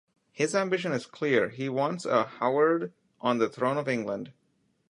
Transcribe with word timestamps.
His 0.31 0.55
ambition 0.55 0.93
is 0.93 1.05
clear: 1.05 1.49
he 1.49 1.69
wants 1.69 2.07
a 2.07 2.23
Howard 2.23 2.91
on 3.19 3.37
the 3.37 3.47
throne 3.47 3.77
of 3.77 3.87
England. 3.87 4.33